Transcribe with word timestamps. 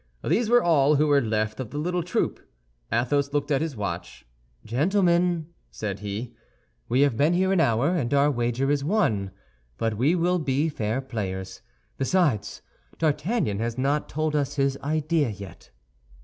These 0.23 0.49
were 0.49 0.63
all 0.63 0.95
who 0.95 1.05
were 1.05 1.21
left 1.21 1.59
of 1.59 1.69
the 1.69 1.77
little 1.77 2.01
troop. 2.01 2.39
Athos 2.91 3.33
looked 3.33 3.51
at 3.51 3.61
his 3.61 3.75
watch. 3.77 4.25
"Gentlemen," 4.65 5.45
said 5.69 5.99
he, 5.99 6.33
"we 6.89 7.01
have 7.01 7.15
been 7.15 7.33
here 7.33 7.51
an 7.53 7.59
hour, 7.59 7.89
and 7.95 8.11
our 8.11 8.31
wager 8.31 8.71
is 8.71 8.83
won; 8.83 9.29
but 9.77 9.97
we 9.97 10.15
will 10.15 10.39
be 10.39 10.69
fair 10.69 11.01
players. 11.01 11.61
Besides, 11.99 12.63
D'Artagnan 12.97 13.59
has 13.59 13.77
not 13.77 14.09
told 14.09 14.35
us 14.35 14.55
his 14.55 14.75
idea 14.81 15.29
yet." 15.29 15.69